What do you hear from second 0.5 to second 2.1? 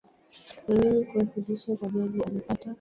na mimi kuwasilisha kwa